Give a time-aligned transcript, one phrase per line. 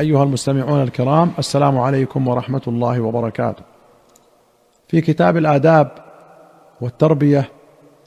[0.00, 3.62] أيها المستمعون الكرام السلام عليكم ورحمة الله وبركاته.
[4.88, 5.90] في كتاب الآداب
[6.80, 7.48] والتربية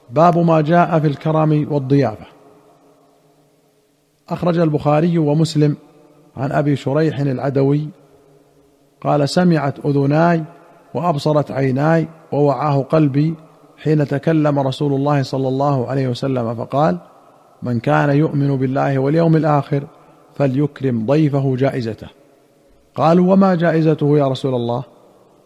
[0.10, 2.26] باب ما جاء في الكرم والضيافة.
[4.30, 5.78] أخرج البخاري ومسلم
[6.38, 7.88] عن أبي شريح العدوي
[9.02, 10.44] قال سمعت أذناي
[10.94, 13.36] وأبصرت عيناي ووعاه قلبي
[13.84, 16.98] حين تكلم رسول الله صلى الله عليه وسلم فقال
[17.64, 19.84] من كان يؤمن بالله واليوم الآخر
[20.36, 22.08] فليكرم ضيفه جائزته.
[22.96, 24.84] قالوا وما جائزته يا رسول الله؟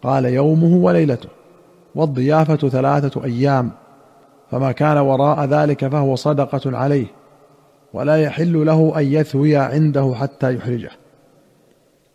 [0.02, 1.28] قال يومه وليلته
[1.94, 3.70] والضيافة ثلاثة أيام
[4.50, 7.06] فما كان وراء ذلك فهو صدقة عليه
[7.92, 10.90] ولا يحل له أن يثوي عنده حتى يحرجه.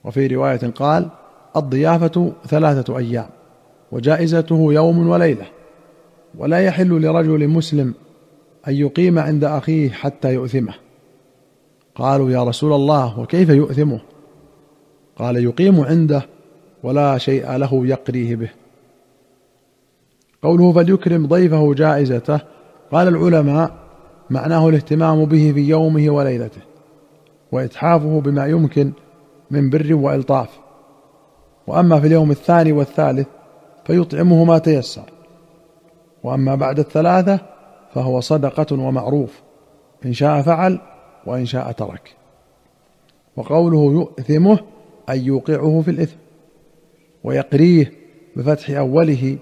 [0.03, 1.09] وفي رواية قال
[1.55, 3.27] الضيافة ثلاثة أيام
[3.91, 5.45] وجائزته يوم وليلة
[6.37, 7.93] ولا يحل لرجل مسلم
[8.67, 10.73] أن يقيم عند أخيه حتى يؤثمه.
[11.95, 13.99] قالوا يا رسول الله وكيف يؤثمه؟
[15.17, 16.25] قال يقيم عنده
[16.83, 18.49] ولا شيء له يقريه به.
[20.43, 22.39] قوله فليكرم ضيفه جائزته.
[22.91, 23.71] قال العلماء
[24.29, 26.61] معناه الاهتمام به في يومه وليلته
[27.51, 28.91] وإتحافه بما يمكن
[29.51, 30.49] من بر وإلطاف.
[31.67, 33.27] وأما في اليوم الثاني والثالث
[33.85, 35.05] فيطعمه ما تيسر.
[36.23, 37.39] وأما بعد الثلاثة
[37.93, 39.41] فهو صدقة ومعروف.
[40.05, 40.79] إن شاء فعل
[41.25, 42.15] وإن شاء ترك.
[43.37, 44.59] وقوله يؤثمه
[45.09, 46.17] أي يوقعه في الإثم.
[47.23, 47.91] ويقريه
[48.35, 49.37] بفتح أوله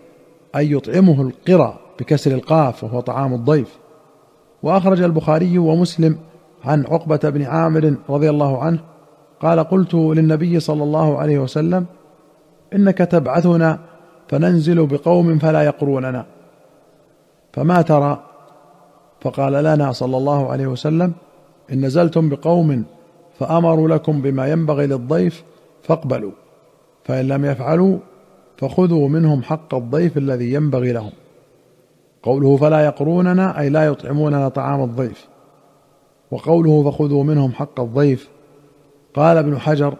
[0.55, 3.77] أي يطعمه القرى بكسر القاف وهو طعام الضيف.
[4.63, 6.17] وأخرج البخاري ومسلم
[6.63, 8.79] عن عقبة بن عامر رضي الله عنه
[9.39, 11.85] قال قلت للنبي صلى الله عليه وسلم
[12.73, 13.79] إنك تبعثنا
[14.27, 16.25] فننزل بقوم فلا يقروننا.
[17.53, 18.23] فما ترى؟
[19.21, 21.13] فقال لنا صلى الله عليه وسلم
[21.71, 22.83] إن نزلتم بقوم
[23.39, 25.43] فأمروا لكم بما ينبغي للضيف
[25.83, 26.31] فاقبلوا.
[27.03, 27.97] فإن لم يفعلوا
[28.57, 31.11] فخذوا منهم حق الضيف الذي ينبغي لهم.
[32.23, 35.27] قوله فلا يقروننا أي لا يطعموننا طعام الضيف.
[36.31, 38.29] وقوله فخذوا منهم حق الضيف.
[39.13, 39.93] قال ابن حجر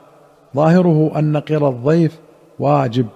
[0.56, 2.20] ظاهره أن قر الضيف
[2.60, 3.08] واجب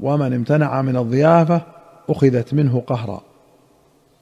[0.00, 1.62] ومن امتنع من الضيافة
[2.08, 3.20] أخذت منه قهرا.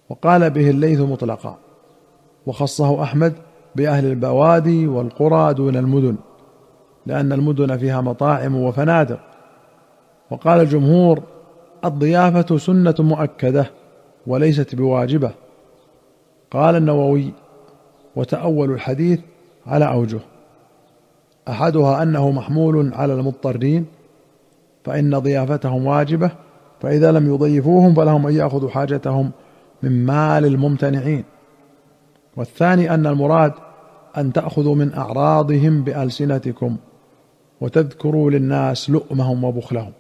[0.09, 1.59] وقال به الليث مطلقا.
[2.47, 3.33] وخصه أحمد
[3.77, 6.17] بأهل البوادي والقرى دون المدن
[7.07, 9.21] لأن المدن فيها مطاعم وفنادق.
[10.31, 11.23] وقال الجمهور
[11.85, 13.71] الضيافة سنة مؤكدة
[14.27, 15.31] وليست بواجبة.
[16.51, 17.33] قال النووي
[18.17, 19.21] وتأول الحديث
[19.67, 20.21] على أوجه.
[21.49, 23.87] أحدها أنه محمول على المضطرين
[24.85, 26.31] فإن ضيافتهم واجبة
[26.81, 29.31] فإذا لم يضيفوهم فلهم أن يأخذوا حاجتهم
[29.83, 31.25] من مال الممتنعين.
[32.41, 33.53] والثاني أن المراد
[34.17, 36.77] أن تأخذوا من أعراضهم بألسنتكم
[37.61, 39.93] وتذكروا للناس لؤمهم وبخلهم.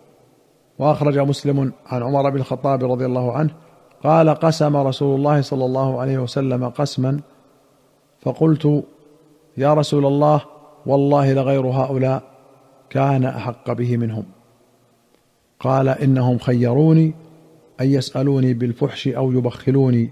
[0.78, 3.50] وأخرج مسلم عن عمر بن الخطاب رضي الله عنه
[4.02, 7.20] قال قسم رسول الله صلى الله عليه وسلم قسما
[8.20, 8.84] فقلت
[9.56, 10.40] يا رسول الله
[10.86, 12.22] والله لغير هؤلاء
[12.90, 14.24] كان أحق به منهم.
[15.60, 17.14] قال إنهم خيروني
[17.80, 20.10] أن يسألوني بالفحش أو يبخلوني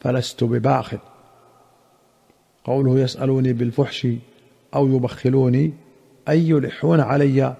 [0.00, 0.98] فلست بباخل.
[2.64, 4.08] قوله يسألوني بالفحش
[4.74, 5.72] أو يبخلوني
[6.28, 7.54] أي يلحون علي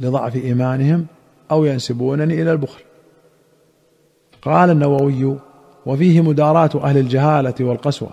[0.00, 1.06] لضعف إيمانهم
[1.50, 2.82] أو ينسبونني إلى البخل.
[4.42, 5.38] قال النووي
[5.86, 8.10] وفيه مداراة أهل الجهالة والقسوة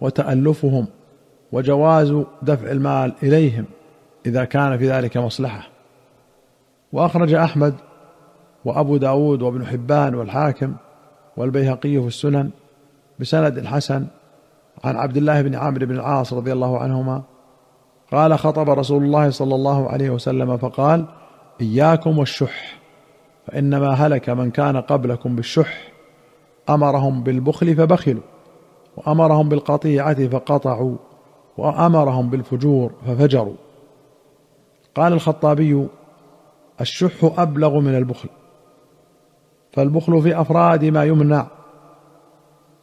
[0.00, 0.86] وتألفهم
[1.52, 3.64] وجواز دفع المال إليهم
[4.26, 5.68] إذا كان في ذلك مصلحة.
[6.92, 7.74] وأخرج أحمد
[8.64, 10.74] وأبو داود وابن حبان والحاكم
[11.36, 12.50] والبيهقي في السنن
[13.20, 14.06] بسند حسن
[14.84, 17.22] عن عبد الله بن عامر بن العاص رضي الله عنهما
[18.12, 21.04] قال خطب رسول الله صلى الله عليه وسلم فقال
[21.60, 22.78] إياكم والشح
[23.46, 25.92] فإنما هلك من كان قبلكم بالشح.
[26.68, 28.22] أمرهم بالبخل فبخلوا
[28.96, 30.96] وأمرهم بالقطيعة فقطعوا
[31.58, 33.54] وأمرهم بالفجور ففجروا.
[34.94, 35.86] قال الخطابي
[36.80, 38.28] الشح أبلغ من البخل
[39.72, 41.46] فالبخل في أفراد ما يمنع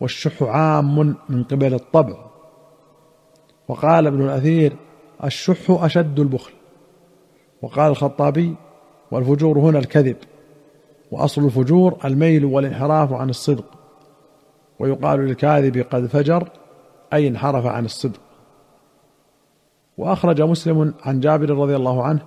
[0.02, 2.16] والشح عام من قبل الطبع.
[3.68, 4.76] وقال ابن الأثير
[5.24, 6.54] الشح أشد البخل.
[7.62, 8.56] وقال الخطابي
[9.12, 10.18] والفجور هنا الكذب.
[11.12, 13.66] وأصل الفجور الميل والانحراف عن الصدق.
[14.80, 16.50] ويقال للكاذب قد فجر
[17.14, 18.20] أي انحرف عن الصدق.
[19.98, 22.22] وأخرج مسلم عن جابر رضي الله عنه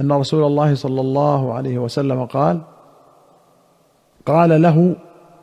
[0.00, 2.60] أن رسول الله صلى الله عليه وسلم قال
[4.26, 4.96] قال له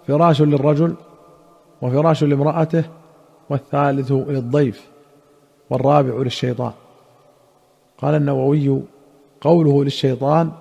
[0.07, 0.95] فراش للرجل
[1.81, 2.84] وفراش لامرأته
[3.50, 4.90] والثالث للضيف
[5.70, 6.72] والرابع للشيطان.
[7.98, 8.81] قال النووي
[9.42, 10.52] قوله للشيطان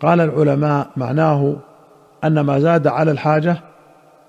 [0.00, 1.56] قال العلماء معناه
[2.24, 3.56] أن ما زاد على الحاجة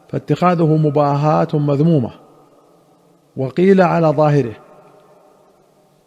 [0.09, 2.11] فاتخاذه مباهاة مذمومة
[3.37, 4.53] وقيل على ظاهره.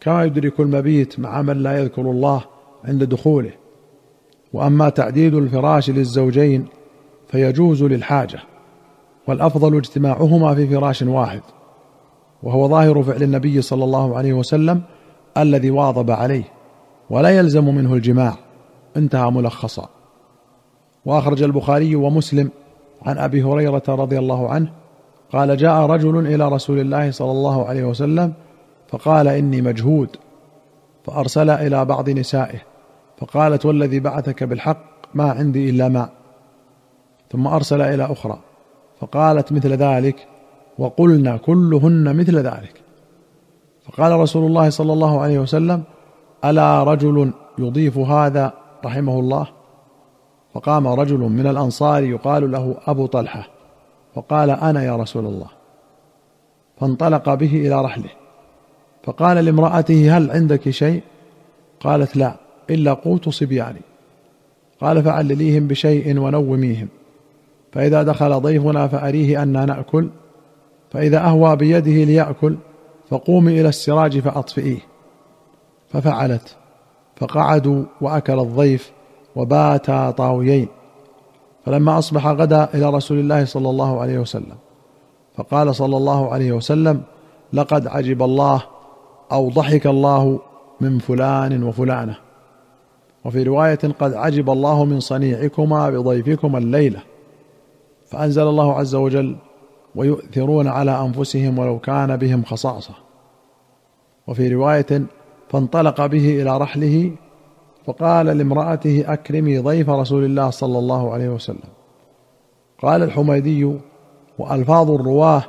[0.00, 2.44] كما يدرك المبيت مع من لا يذكر الله
[2.84, 3.52] عند دخوله.
[4.52, 6.66] وأما تعديد الفراش للزوجين
[7.28, 8.38] فيجوز للحاجة.
[9.28, 11.40] والأفضل اجتماعهما في فراش واحد
[12.42, 14.82] وهو ظاهر فعل النبي صلى الله عليه وسلم
[15.38, 16.44] الذي واظب عليه
[17.10, 18.34] ولا يلزم منه الجماع
[18.96, 19.88] انتهى ملخصا.
[21.04, 22.50] وأخرج البخاري ومسلم
[23.02, 24.72] عن أبي هريرة رضي الله عنه
[25.32, 28.32] قال جاء رجل إلى رسول الله صلى الله عليه وسلم
[28.88, 30.16] فقال إني مجهود
[31.04, 32.58] فأرسل إلى بعض نسائه
[33.18, 34.84] فقالت والذي بعثك بالحق
[35.14, 36.08] ما عندي إلا ماء
[37.32, 38.38] ثم أرسل إلى أخرى.
[39.00, 40.28] فقالت مثل ذلك
[40.78, 42.80] وقلنا كلهن مثل ذلك.
[43.86, 45.82] فقال رسول الله صلى الله عليه وسلم
[46.44, 48.52] ألا رجل يضيف هذا
[48.84, 49.46] رحمه الله؟
[50.54, 53.48] فقام رجل من الأنصار يقال له أبو طلحة
[54.14, 55.48] فقال أنا يا رسول الله.
[56.80, 58.10] فانطلق به إلى رحله
[59.04, 61.02] فقال لامرأته هل عندك شيء؟
[61.80, 62.34] قالت لا
[62.70, 63.80] إلا قوت صبياني.
[64.80, 66.88] قال فعلليهم بشيء ونوميهم.
[67.74, 70.08] فإذا دخل ضيفنا فأريه أنا نأكل
[70.90, 72.56] فإذا أهوى بيده ليأكل
[73.10, 74.78] فقومي إلى السراج فأطفئيه.
[75.88, 76.56] ففعلت
[77.16, 78.92] فقعدوا وأكل الضيف
[79.36, 80.68] وباتا طاويين.
[81.66, 84.56] فلما أصبح غدا إلى رسول الله صلى الله عليه وسلم
[85.36, 87.02] فقال صلى الله عليه وسلم
[87.52, 88.62] لقد عجب الله
[89.32, 90.40] أو ضحك الله
[90.80, 92.16] من فلان وفلانة.
[93.24, 97.13] وفي رواية قد عجب الله من صنيعكما بضيفكما الليلة.
[98.06, 99.36] فأنزل الله عز وجل
[99.94, 102.94] ويؤثرون على أنفسهم ولو كان بهم خصاصة.
[104.26, 105.02] وفي رواية
[105.48, 107.12] فانطلق به إلى رحله
[107.86, 111.70] فقال لامرأته أكرمي ضيف رسول الله صلى الله عليه وسلم.
[112.82, 113.78] قال الحميدي
[114.38, 115.44] وألفاظ الرواة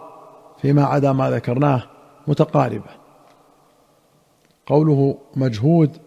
[0.61, 1.83] فيما عدا ما ذكرناه
[2.27, 2.89] متقاربة.
[4.65, 5.97] قوله مجهود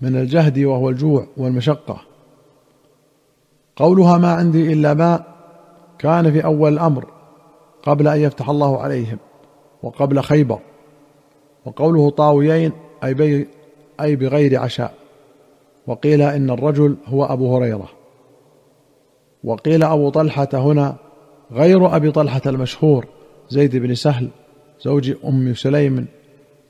[0.00, 2.00] من الجهد وهو الجوع والمشقة.
[3.76, 5.29] قولها ما عندي إلا ماء
[6.00, 7.06] كان في أول الامر
[7.82, 9.18] قبل أن يفتح الله عليهم
[9.82, 10.58] وقبل خيبر
[11.64, 12.72] وقوله طاويين
[13.04, 13.46] أي
[14.00, 14.94] أي بغير عشاء
[15.86, 17.88] وقيل إن الرجل هو أبو هريرة.
[19.44, 20.96] وقيل أبو طلحة هنا
[21.52, 23.06] غير أبي طلحة المشهور
[23.48, 24.28] زيد بن سهل
[24.80, 26.06] زوج أم سليم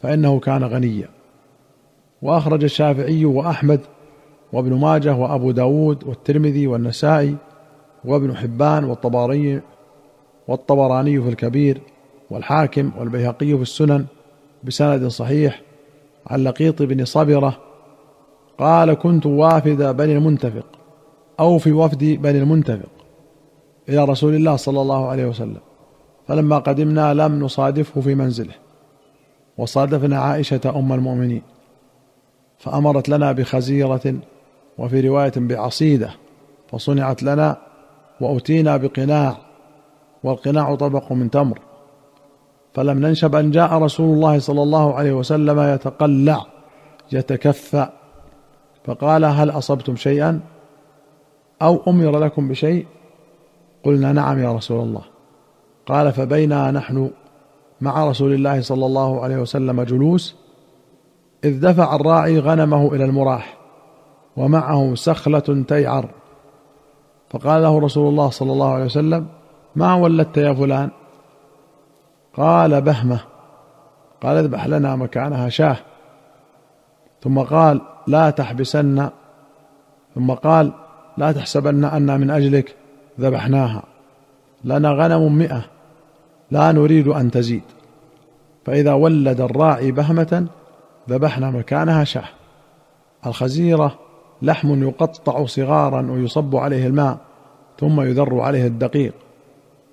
[0.02, 1.08] فإنه كان غنيا.
[2.22, 3.80] وأخرج الشافعي وأحمد
[4.52, 7.36] وابن ماجه وأبو داود والترمذي والنسائي
[8.04, 9.60] وابن حبان والطبراني
[10.48, 11.80] والطبراني في الكبير
[12.30, 14.06] والحاكم والبيهقي في السنن
[14.64, 15.62] بسند صحيح
[16.26, 17.58] عن لقيط بن صبرة
[18.58, 20.66] قال كنت وافد بني المنتفق
[21.40, 22.88] أو في وفد بني المنتفق
[23.88, 25.60] إلى رسول الله صلى الله عليه وسلم
[26.28, 28.54] فلما قدمنا لم نصادفه في منزله
[29.58, 31.42] وصادفنا عائشة أم المؤمنين
[32.58, 34.14] فأمرت لنا بخزيرة
[34.78, 36.10] وفي رواية بعصيدة
[36.72, 37.56] فصنعت لنا
[38.20, 39.36] واتينا بقناع
[40.24, 41.58] والقناع طبق من تمر.
[42.74, 46.46] فلم ننشب أن جاء رسول الله صلى الله عليه وسلم يتقلع
[47.12, 47.88] يتكفى
[48.84, 50.40] فقال هل أصبتم شيئا؟
[51.62, 52.86] أو أمر لكم بشيء؟
[53.84, 55.02] قلنا نعم يا رسول الله.
[55.86, 57.10] قال فبينا نحن
[57.80, 60.36] مع رسول الله صلى الله عليه وسلم جلوس
[61.44, 63.56] إذ دفع الراعي غنمه إلى المراح
[64.36, 66.19] ومعه سخلة تيعر.
[67.30, 69.26] فقال له رسول الله صلى الله عليه وسلم
[69.76, 70.90] ما ولدت يا فلان؟
[72.36, 73.20] قال بهمة.
[74.22, 75.76] قال اذبح لنا مكانها شاه.
[77.22, 79.08] ثم قال لا تحبسن.
[80.14, 80.72] ثم قال
[81.16, 82.76] لا تحسبن أنا من أجلك.
[83.20, 83.82] ذبحناها.
[84.64, 85.62] لنا غنم مئة.
[86.50, 87.62] لا نريد أن تزيد.
[88.64, 90.46] فإذا ولد الراعي بهمة
[91.10, 92.28] ذبحنا مكانها شاه.
[93.26, 93.98] الخزيرة
[94.42, 97.18] لحم يقطع صغارا ويصب عليه الماء
[97.80, 99.14] ثم يذر عليه الدقيق.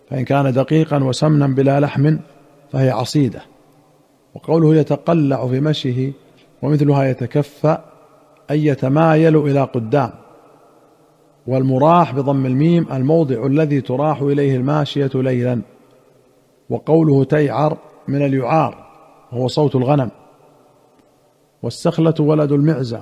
[0.10, 2.18] فإن كان دقيقا وسمنا بلا لحم
[2.72, 3.42] فهي عصيدة.
[4.36, 6.12] وقوله يتقلع في مشيه
[6.62, 7.78] ومثلها يتكفى
[8.52, 10.10] أي يتمايل إلى قدام.
[11.48, 15.62] والمراح بضم الميم الموضع الذي تراح إليه الماشية ليلا.
[16.70, 17.78] وقوله تيعر
[18.08, 18.88] من اليعار
[19.32, 20.10] وهو صوت الغنم.
[21.64, 23.02] والسخلة ولد المعزى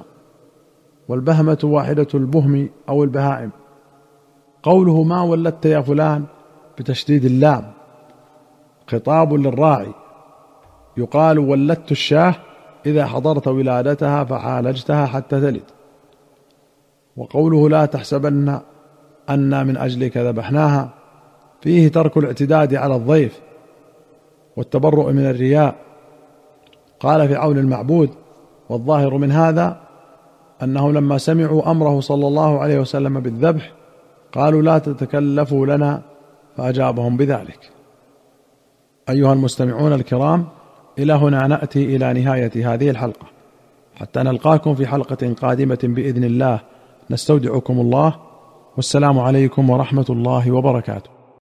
[1.08, 3.52] والبهمة واحدة البهم أو البهائم.
[4.64, 6.26] قوله ما ولدت يا فلان
[6.78, 7.72] بتشديد اللام.
[8.88, 9.94] خطاب للراعي.
[10.98, 12.36] يقال ولدت الشاه
[12.86, 15.64] إذا حضرت ولادتها فعالجتها حتى تلد.
[17.18, 18.60] وقوله لا تحسبن
[19.30, 20.90] أنا من اجلك ذبحناها
[21.62, 23.40] فيه ترك الاعتداد على الضيف
[24.58, 25.76] والتبرؤ من الرياء.
[27.00, 28.10] قال في عون المعبود
[28.70, 29.85] والظاهر من هذا
[30.64, 33.72] انهم لما سمعوا أمره صلى الله عليه وسلم بالذبح
[34.34, 36.02] قالوا لا تتكلفوا لنا
[36.58, 37.72] فأجابهم بذلك.
[39.10, 40.48] أيها المستمعون الكرام
[41.00, 43.28] إلى هنا نأتي إلى نهاية هذه الحلقة.
[43.96, 46.60] حتى نلقاكم في حلقة قادمة بإذن الله.
[47.10, 48.16] نستودعكم الله.
[48.76, 51.15] والسلام عليكم ورحمة الله وبركاته.